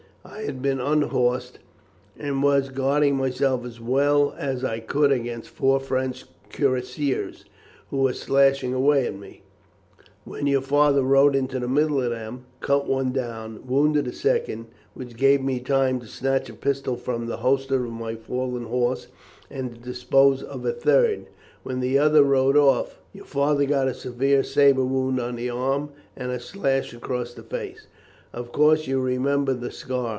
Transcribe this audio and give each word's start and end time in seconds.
I 0.23 0.41
had 0.43 0.61
been 0.61 0.79
unhorsed 0.79 1.57
and 2.17 2.43
was 2.43 2.69
guarding 2.69 3.15
myself 3.15 3.65
as 3.65 3.81
well 3.81 4.35
as 4.37 4.63
I 4.63 4.79
could 4.79 5.11
against 5.11 5.49
four 5.49 5.79
French 5.79 6.25
cuirassiers, 6.51 7.45
who 7.89 7.97
were 8.03 8.13
slashing 8.13 8.71
away 8.71 9.07
at 9.07 9.17
me, 9.17 9.41
when 10.23 10.45
your 10.45 10.61
father 10.61 11.01
rode 11.01 11.35
into 11.35 11.59
the 11.59 11.67
middle 11.67 11.99
of 12.03 12.11
them, 12.11 12.45
cut 12.59 12.87
one 12.87 13.11
down 13.11 13.55
and 13.55 13.65
wounded 13.67 14.05
a 14.07 14.13
second, 14.13 14.67
which 14.93 15.17
gave 15.17 15.41
me 15.43 15.59
time 15.59 15.99
to 16.01 16.05
snatch 16.07 16.49
a 16.51 16.53
pistol 16.53 16.95
from 16.95 17.25
the 17.25 17.37
holster 17.37 17.83
of 17.83 17.91
my 17.91 18.15
fallen 18.15 18.65
horse 18.65 19.07
and 19.49 19.73
to 19.73 19.79
dispose 19.81 20.43
of 20.43 20.63
a 20.63 20.71
third, 20.71 21.25
when 21.63 21.79
the 21.79 21.97
other 21.97 22.23
rode 22.23 22.55
off. 22.55 23.01
Your 23.11 23.25
father 23.25 23.65
got 23.65 23.87
a 23.87 23.93
severe 23.95 24.43
sabre 24.43 24.85
wound 24.85 25.19
on 25.19 25.35
the 25.35 25.49
arm 25.49 25.89
and 26.15 26.31
a 26.31 26.39
slash 26.39 26.93
across 26.93 27.33
the 27.33 27.43
face. 27.43 27.87
Of 28.33 28.53
course, 28.53 28.87
you 28.87 29.01
remember 29.01 29.53
the 29.53 29.71
scar. 29.71 30.09